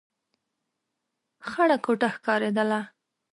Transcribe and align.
خړه 1.49 1.77
کوټه 1.85 2.09
ښکارېدله. 2.15 2.81